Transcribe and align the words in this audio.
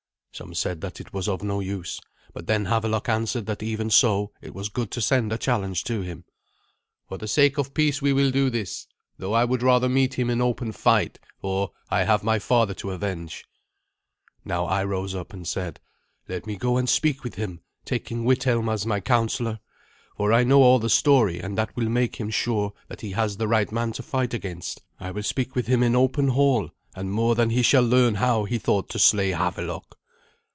Some 0.33 0.53
said 0.53 0.79
that 0.81 1.01
it 1.01 1.13
was 1.13 1.27
of 1.27 1.43
no 1.43 1.59
use, 1.59 1.99
but 2.33 2.47
then 2.47 2.65
Havelok 2.65 3.09
answered 3.09 3.45
that 3.47 3.61
even 3.61 3.89
so 3.89 4.31
it 4.41 4.55
was 4.55 4.69
good 4.69 4.89
to 4.91 5.01
send 5.01 5.31
a 5.31 5.37
challenge 5.37 5.83
to 5.83 6.01
him. 6.01 6.23
"For 7.07 7.17
the 7.17 7.27
sake 7.27 7.57
of 7.59 7.73
peace 7.73 8.01
we 8.01 8.13
will 8.13 8.31
do 8.31 8.49
this, 8.49 8.87
though 9.19 9.33
I 9.33 9.43
would 9.43 9.61
rather 9.61 9.89
meet 9.89 10.13
him 10.13 10.29
in 10.29 10.41
open 10.41 10.71
fight, 10.71 11.19
for 11.37 11.73
I 11.89 12.05
have 12.05 12.23
my 12.23 12.39
father 12.39 12.73
to 12.75 12.91
avenge." 12.91 13.45
Now 14.45 14.65
I 14.65 14.85
rose 14.85 15.13
up 15.13 15.33
and 15.33 15.45
said, 15.45 15.81
"Let 16.29 16.47
me 16.47 16.55
go 16.55 16.77
and 16.77 16.89
speak 16.89 17.25
with 17.25 17.35
him, 17.35 17.59
taking 17.83 18.23
Withelm 18.23 18.69
as 18.69 18.85
my 18.85 19.01
counsellor. 19.01 19.59
For 20.15 20.31
I 20.31 20.45
know 20.45 20.63
all 20.63 20.79
the 20.79 20.89
story, 20.89 21.39
and 21.39 21.57
that 21.57 21.75
will 21.75 21.89
make 21.89 22.15
him 22.15 22.29
sure 22.31 22.73
that 22.87 23.01
he 23.01 23.11
has 23.11 23.35
the 23.35 23.49
right 23.49 23.71
man 23.71 23.91
to 23.91 24.01
fight 24.01 24.33
against. 24.33 24.81
I 24.99 25.11
will 25.11 25.23
speak 25.23 25.55
with 25.55 25.67
him 25.67 25.83
in 25.83 25.95
open 25.95 26.29
hall, 26.29 26.71
and 26.95 27.11
more 27.11 27.35
than 27.35 27.49
he 27.49 27.61
shall 27.61 27.83
learn 27.83 28.15
how 28.15 28.45
he 28.45 28.57
thought 28.57 28.89
to 28.91 28.97
slay 28.97 29.31
Havelok." 29.33 29.97